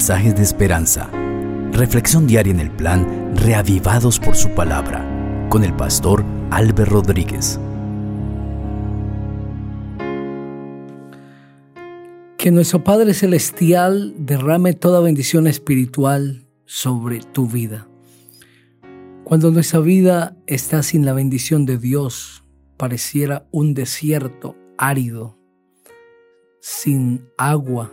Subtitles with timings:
[0.00, 1.10] mensajes de esperanza.
[1.72, 5.06] Reflexión diaria en el plan Reavivados por su palabra
[5.50, 7.60] con el pastor Álvaro Rodríguez.
[12.38, 17.86] Que nuestro Padre Celestial derrame toda bendición espiritual sobre tu vida.
[19.24, 22.42] Cuando nuestra vida está sin la bendición de Dios,
[22.78, 25.36] pareciera un desierto árido,
[26.58, 27.92] sin agua,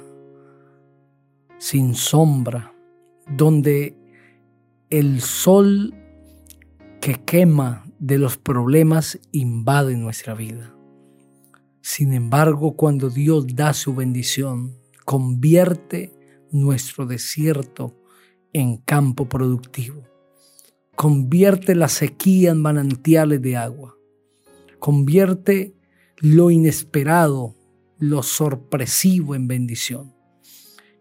[1.58, 2.74] sin sombra,
[3.28, 3.98] donde
[4.90, 5.94] el sol
[7.02, 10.74] que quema de los problemas invade nuestra vida.
[11.82, 16.14] Sin embargo, cuando Dios da su bendición, convierte
[16.52, 17.96] nuestro desierto
[18.54, 20.04] en campo productivo.
[20.96, 23.96] Convierte la sequía en manantiales de agua.
[24.80, 25.76] Convierte
[26.18, 27.56] lo inesperado,
[28.00, 30.17] lo sorpresivo en bendición.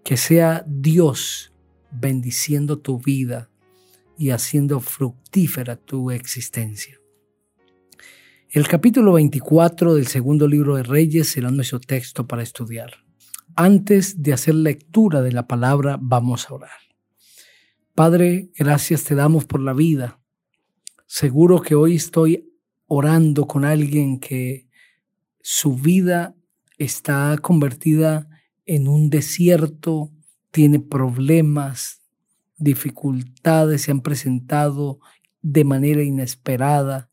[0.06, 1.52] Que sea Dios
[1.90, 3.50] bendiciendo tu vida
[4.16, 7.00] y haciendo fructífera tu existencia.
[8.48, 13.04] El capítulo 24 del segundo libro de Reyes será nuestro texto para estudiar.
[13.56, 16.78] Antes de hacer lectura de la palabra, vamos a orar.
[17.92, 20.20] Padre, gracias te damos por la vida.
[21.08, 22.48] Seguro que hoy estoy
[22.86, 24.68] orando con alguien que
[25.40, 26.36] su vida
[26.78, 28.28] está convertida
[28.66, 30.12] en un desierto,
[30.50, 32.02] tiene problemas,
[32.58, 35.00] dificultades se han presentado
[35.42, 37.10] de manera inesperada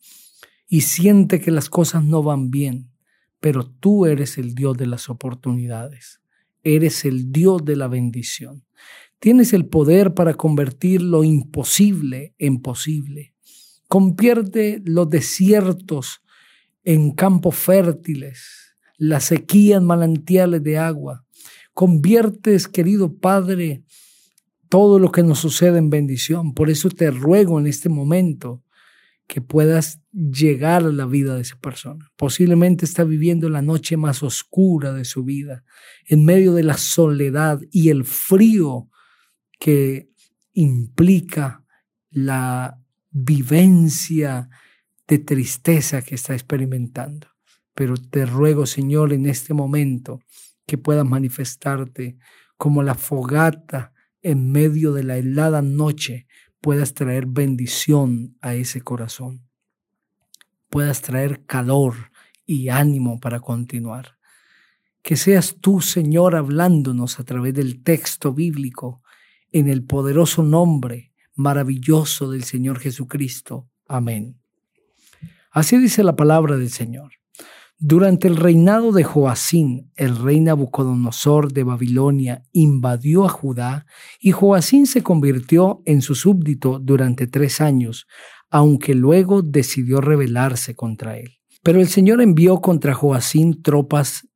[0.68, 2.90] y siente que las cosas no van bien,
[3.40, 6.22] pero tú eres el Dios de las oportunidades,
[6.64, 8.66] eres el Dios de la bendición.
[9.20, 13.34] Tienes el poder para convertir lo imposible en posible.
[13.88, 16.24] Convierte los desiertos
[16.84, 21.23] en campos fértiles, la sequía en manantiales de agua.
[21.74, 23.84] Conviertes, querido Padre,
[24.70, 26.54] todo lo que nos sucede en bendición.
[26.54, 28.64] Por eso te ruego en este momento
[29.28, 32.12] que puedas llegar a la vida de esa persona.
[32.16, 35.64] Posiblemente está viviendo la noche más oscura de su vida,
[36.06, 38.90] en medio de la soledad y el frío
[39.60, 40.10] que
[40.54, 41.64] implica
[42.10, 42.80] la
[43.10, 44.50] vivencia
[45.08, 47.28] de tristeza que está experimentando.
[47.74, 50.20] Pero te ruego, Señor, en este momento
[50.66, 52.18] que puedas manifestarte
[52.58, 56.28] como la fogata en medio de la helada noche
[56.64, 59.46] puedas traer bendición a ese corazón,
[60.70, 61.94] puedas traer calor
[62.46, 64.18] y ánimo para continuar.
[65.02, 69.04] Que seas tú, Señor, hablándonos a través del texto bíblico
[69.52, 73.70] en el poderoso nombre maravilloso del Señor Jesucristo.
[73.86, 74.40] Amén.
[75.52, 77.12] Así dice la palabra del Señor.
[77.86, 83.86] Durante el reinado de Joacín, el rey Nabucodonosor de Babilonia invadió a Judá
[84.22, 88.08] y Joacín se convirtió en su súbdito durante tres años,
[88.50, 91.40] aunque luego decidió rebelarse contra él.
[91.62, 94.30] Pero el Señor envió contra Joacín tropas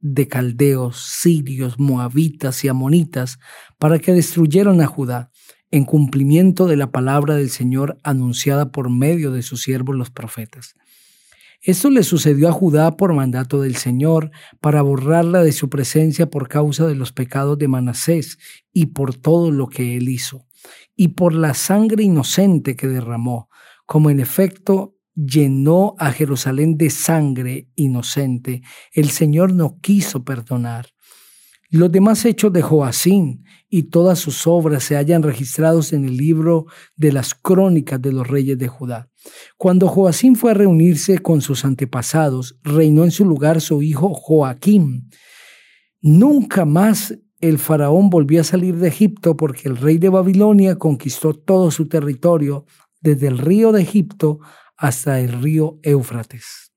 [0.00, 3.38] de caldeos, sirios, moabitas y amonitas
[3.78, 5.30] para que destruyeran a Judá,
[5.70, 10.74] en cumplimiento de la palabra del Señor anunciada por medio de sus siervos los profetas.
[11.60, 14.30] Esto le sucedió a Judá por mandato del Señor,
[14.60, 18.38] para borrarla de su presencia por causa de los pecados de Manasés
[18.72, 20.46] y por todo lo que él hizo,
[20.94, 23.48] y por la sangre inocente que derramó,
[23.86, 30.86] como en efecto llenó a Jerusalén de sangre inocente, el Señor no quiso perdonar.
[31.70, 36.66] Los demás hechos de Joacín y todas sus obras se hallan registrados en el libro
[36.96, 39.10] de las crónicas de los reyes de Judá.
[39.56, 45.10] Cuando Joacín fue a reunirse con sus antepasados, reinó en su lugar su hijo Joaquín.
[46.00, 51.34] Nunca más el faraón volvió a salir de Egipto porque el rey de Babilonia conquistó
[51.34, 52.64] todo su territorio,
[53.00, 54.40] desde el río de Egipto
[54.76, 56.72] hasta el río Éufrates.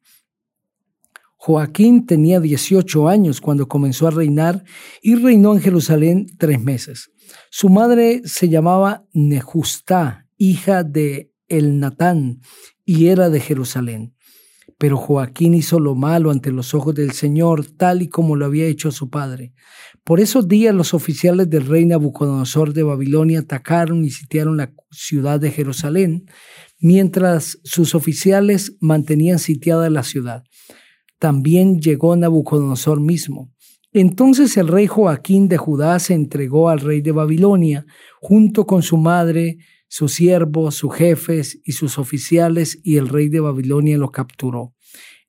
[1.35, 4.63] Joaquín tenía 18 años cuando comenzó a reinar
[5.01, 7.11] y reinó en Jerusalén tres meses.
[7.49, 12.41] Su madre se llamaba Nejustá, hija de Elnatán,
[12.85, 14.15] y era de Jerusalén.
[14.77, 18.65] Pero Joaquín hizo lo malo ante los ojos del Señor, tal y como lo había
[18.65, 19.53] hecho su padre.
[20.03, 25.39] Por esos días los oficiales del rey Nabucodonosor de Babilonia atacaron y sitiaron la ciudad
[25.39, 26.25] de Jerusalén,
[26.79, 30.43] mientras sus oficiales mantenían sitiada la ciudad
[31.21, 33.51] también llegó Nabucodonosor mismo.
[33.93, 37.85] Entonces el rey Joaquín de Judá se entregó al rey de Babilonia,
[38.19, 39.59] junto con su madre,
[39.91, 44.73] sus siervos, sus jefes y sus oficiales, y el rey de Babilonia lo capturó.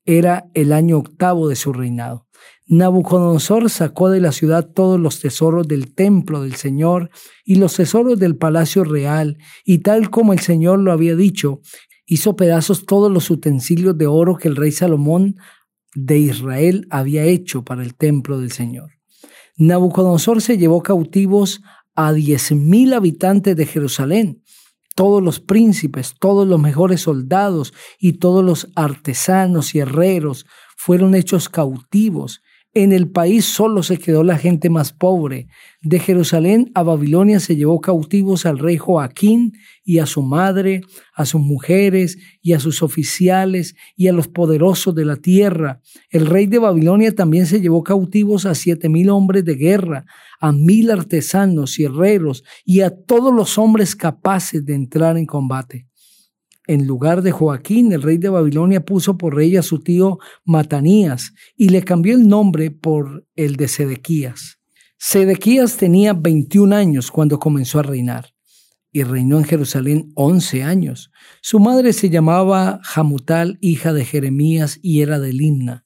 [0.05, 2.29] Era el año octavo de su reinado.
[2.69, 7.11] Nabucodonosor sacó de la ciudad todos los tesoros del templo del Señor
[7.44, 11.61] y los tesoros del palacio real, y tal como el Señor lo había dicho,
[12.06, 15.35] hizo pedazos todos los utensilios de oro que el rey Salomón
[15.97, 18.93] de Israel había hecho para el templo del Señor.
[19.56, 21.62] Nabucodonosor se llevó cautivos
[21.94, 24.43] a diez mil habitantes de Jerusalén,
[24.94, 30.47] todos los príncipes, todos los mejores soldados y todos los artesanos y herreros
[30.77, 32.43] fueron hechos cautivos
[32.74, 35.46] en el país solo se quedó la gente más pobre.
[35.82, 39.52] De Jerusalén a Babilonia se llevó cautivos al rey Joaquín
[39.84, 40.80] y a su madre,
[41.14, 45.80] a sus mujeres y a sus oficiales y a los poderosos de la tierra.
[46.08, 50.06] El rey de Babilonia también se llevó cautivos a siete mil hombres de guerra,
[50.40, 55.86] a mil artesanos y herreros y a todos los hombres capaces de entrar en combate.
[56.67, 61.32] En lugar de Joaquín, el rey de Babilonia puso por rey a su tío Matanías
[61.56, 64.61] y le cambió el nombre por el de Sedequías.
[64.97, 68.32] Sedequías tenía 21 años cuando comenzó a reinar
[68.93, 71.11] y reinó en Jerusalén 11 años.
[71.41, 75.85] Su madre se llamaba Jamutal, hija de Jeremías, y era de Limna.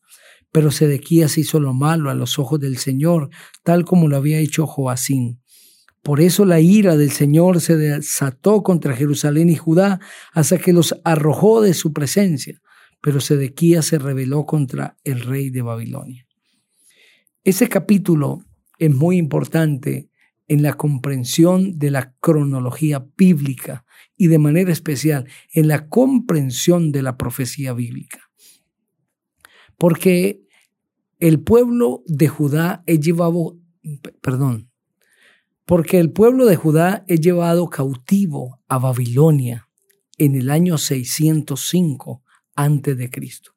[0.52, 3.30] Pero Sedequías hizo lo malo a los ojos del Señor,
[3.62, 5.40] tal como lo había hecho Joacín.
[6.06, 9.98] Por eso la ira del Señor se desató contra Jerusalén y Judá
[10.32, 12.62] hasta que los arrojó de su presencia.
[13.00, 16.24] Pero Sedequías se rebeló contra el rey de Babilonia.
[17.42, 18.44] Ese capítulo
[18.78, 20.08] es muy importante
[20.46, 23.84] en la comprensión de la cronología bíblica
[24.16, 28.20] y de manera especial en la comprensión de la profecía bíblica.
[29.76, 30.40] Porque
[31.18, 33.58] el pueblo de Judá es llevado,
[34.20, 34.70] perdón,
[35.66, 39.68] porque el pueblo de Judá es llevado cautivo a Babilonia
[40.16, 42.22] en el año 605
[42.54, 43.52] antes de Cristo.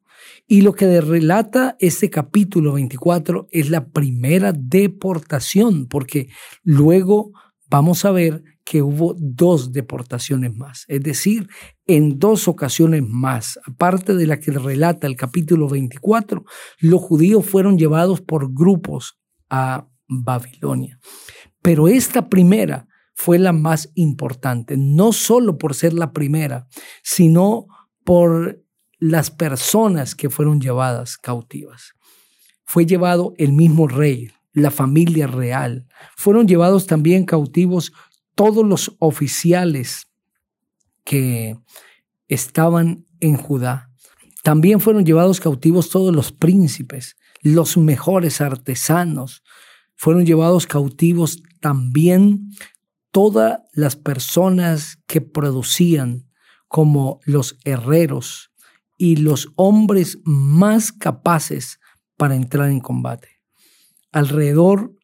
[0.46, 6.28] Y lo que relata este capítulo 24 es la primera deportación, porque
[6.62, 7.32] luego
[7.70, 11.48] vamos a ver que hubo dos deportaciones más, es decir,
[11.86, 16.44] en dos ocasiones más, aparte de la que relata el capítulo 24,
[16.80, 19.18] los judíos fueron llevados por grupos
[19.48, 20.98] a Babilonia.
[21.62, 26.66] Pero esta primera fue la más importante, no solo por ser la primera,
[27.02, 27.66] sino
[28.04, 28.62] por
[28.98, 31.92] las personas que fueron llevadas cautivas.
[32.64, 35.86] Fue llevado el mismo rey, la familia real.
[36.16, 37.92] Fueron llevados también cautivos
[38.34, 40.08] todos los oficiales
[41.04, 41.58] que
[42.28, 43.90] estaban en Judá.
[44.42, 49.42] También fueron llevados cautivos todos los príncipes, los mejores artesanos.
[49.96, 52.50] Fueron llevados cautivos también
[53.10, 56.26] todas las personas que producían,
[56.68, 58.52] como los herreros
[58.96, 61.80] y los hombres más capaces
[62.16, 63.40] para entrar en combate.
[64.12, 64.94] Alrededor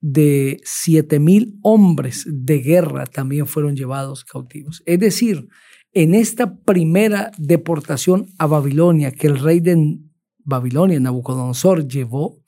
[0.00, 4.82] de siete mil hombres de guerra también fueron llevados cautivos.
[4.86, 5.48] Es decir,
[5.92, 9.98] en esta primera deportación a Babilonia que el rey de
[10.38, 12.42] Babilonia, Nabucodonosor, llevó,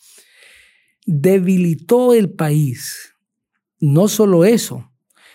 [1.06, 3.15] debilitó el país
[3.80, 4.90] no solo eso,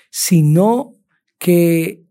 [0.10, 0.94] sino
[1.38, 2.04] que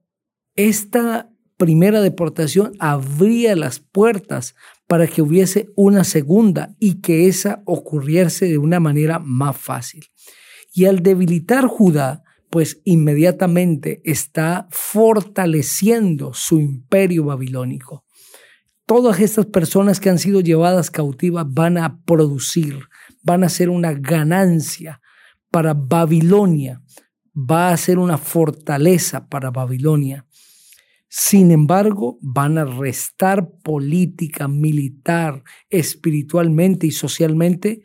[0.56, 4.54] esta primera deportación abría las puertas
[4.86, 10.06] para que hubiese una segunda y que esa ocurriese de una manera más fácil.
[10.72, 18.04] Y al debilitar Judá, pues inmediatamente está fortaleciendo su imperio babilónico.
[18.86, 22.80] Todas estas personas que han sido llevadas cautivas van a producir,
[23.22, 25.00] van a ser una ganancia
[25.50, 26.82] para Babilonia,
[27.34, 30.26] va a ser una fortaleza para Babilonia.
[31.08, 37.82] Sin embargo, van a restar política, militar, espiritualmente y socialmente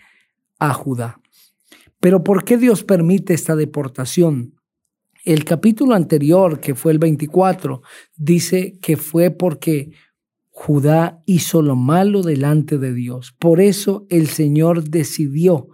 [0.59, 1.19] a Judá.
[1.99, 4.53] Pero ¿por qué Dios permite esta deportación?
[5.23, 7.81] El capítulo anterior, que fue el 24,
[8.15, 9.91] dice que fue porque
[10.51, 13.33] Judá hizo lo malo delante de Dios.
[13.39, 15.67] Por eso el Señor decidió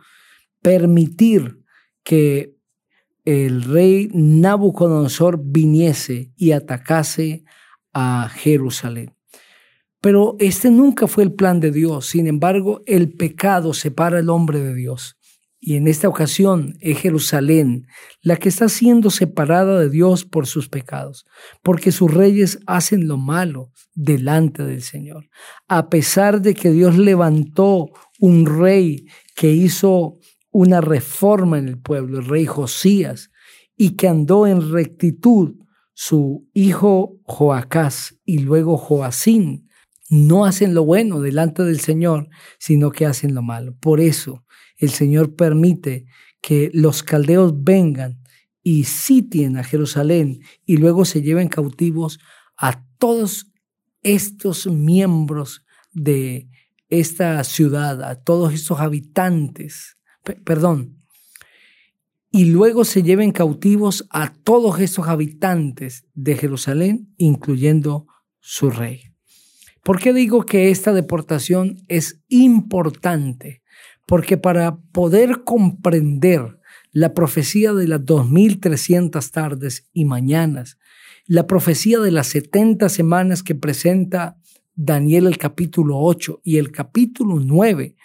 [0.61, 1.60] permitir
[2.03, 2.55] que
[3.25, 7.43] el rey Nabucodonosor viniese y atacase
[7.93, 9.13] a Jerusalén.
[10.01, 12.07] Pero este nunca fue el plan de Dios.
[12.07, 15.17] Sin embargo, el pecado separa al hombre de Dios.
[15.63, 17.85] Y en esta ocasión es Jerusalén
[18.23, 21.27] la que está siendo separada de Dios por sus pecados,
[21.61, 25.29] porque sus reyes hacen lo malo delante del Señor.
[25.67, 29.05] A pesar de que Dios levantó un rey
[29.35, 30.17] que hizo
[30.51, 33.31] una reforma en el pueblo, el rey Josías,
[33.75, 35.55] y que andó en rectitud
[35.93, 39.67] su hijo Joacás y luego Joacín.
[40.09, 42.27] no hacen lo bueno delante del Señor,
[42.59, 43.77] sino que hacen lo malo.
[43.79, 44.43] Por eso
[44.77, 46.05] el Señor permite
[46.41, 48.21] que los caldeos vengan
[48.61, 52.19] y sitien a Jerusalén y luego se lleven cautivos
[52.57, 53.47] a todos
[54.03, 56.49] estos miembros de
[56.89, 59.97] esta ciudad, a todos estos habitantes,
[60.43, 61.01] perdón,
[62.31, 68.07] y luego se lleven cautivos a todos estos habitantes de Jerusalén, incluyendo
[68.39, 69.11] su rey.
[69.83, 73.61] ¿Por qué digo que esta deportación es importante?
[74.05, 76.59] Porque para poder comprender
[76.91, 80.77] la profecía de las 2300 tardes y mañanas,
[81.25, 84.37] la profecía de las 70 semanas que presenta
[84.75, 87.95] Daniel el capítulo 8 y el capítulo 9,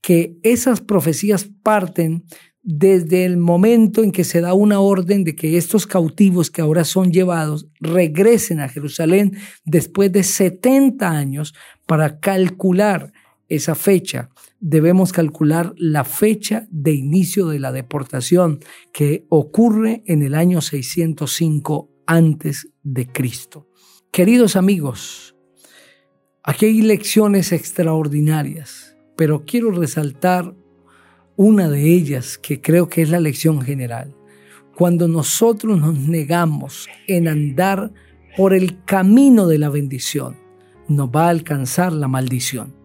[0.00, 2.24] que esas profecías parten
[2.62, 6.84] desde el momento en que se da una orden de que estos cautivos que ahora
[6.84, 11.54] son llevados regresen a Jerusalén después de 70 años
[11.86, 13.12] para calcular
[13.48, 14.28] esa fecha.
[14.60, 18.60] Debemos calcular la fecha de inicio de la deportación
[18.92, 23.68] que ocurre en el año 605 antes de Cristo.
[24.12, 25.36] Queridos amigos,
[26.42, 30.54] aquí hay lecciones extraordinarias, pero quiero resaltar
[31.34, 34.14] una de ellas, que creo que es la lección general,
[34.76, 37.92] cuando nosotros nos negamos en andar
[38.36, 40.36] por el camino de la bendición,
[40.86, 42.76] nos va a alcanzar la maldición.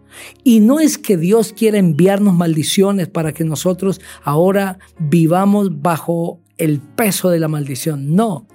[0.44, 6.80] Y no es que Dios quiera enviarnos maldiciones para que nosotros ahora vivamos bajo el
[6.80, 8.16] peso de la maldición.
[8.16, 8.48] No,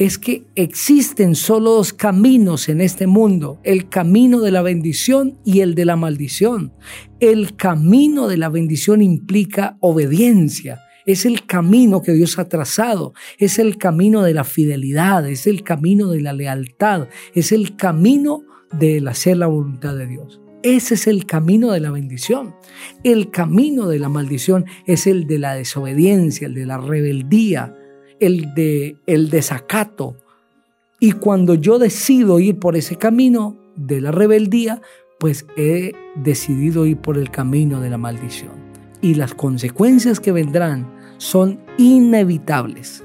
[0.00, 5.60] es que existen solo dos caminos en este mundo, el camino de la bendición y
[5.60, 6.72] el de la maldición.
[7.20, 10.80] El camino de la bendición implica obediencia.
[11.04, 15.62] Es el camino que Dios ha trazado, es el camino de la fidelidad, es el
[15.62, 20.40] camino de la lealtad, es el camino del hacer la voluntad de Dios.
[20.62, 22.54] Ese es el camino de la bendición.
[23.04, 27.74] El camino de la maldición es el de la desobediencia, el de la rebeldía,
[28.20, 30.16] el, de, el desacato.
[30.98, 34.82] Y cuando yo decido ir por ese camino de la rebeldía,
[35.18, 38.52] pues he decidido ir por el camino de la maldición.
[39.02, 43.04] Y las consecuencias que vendrán son inevitables.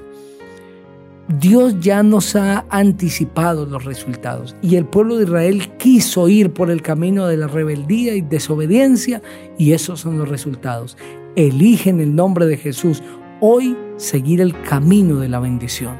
[1.40, 6.70] Dios ya nos ha anticipado los resultados y el pueblo de Israel quiso ir por
[6.70, 9.20] el camino de la rebeldía y desobediencia
[9.58, 10.96] y esos son los resultados.
[11.34, 13.02] Eligen el nombre de Jesús
[13.48, 15.94] hoy seguir el camino de la bendición.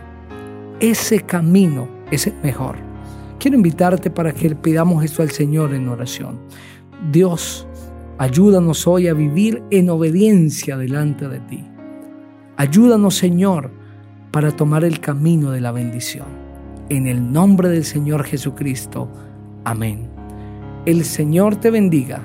[0.81, 2.75] Ese camino es el mejor.
[3.39, 6.41] Quiero invitarte para que pidamos esto al Señor en oración.
[7.13, 7.69] Dios,
[8.19, 11.65] ayúdanos hoy a vivir en obediencia delante de ti.
[12.57, 13.71] Ayúdanos, Señor,
[14.33, 16.27] para tomar el camino de la bendición.
[16.89, 19.09] En el nombre del Señor Jesucristo.
[19.63, 20.09] Amén.
[20.85, 22.23] El Señor te bendiga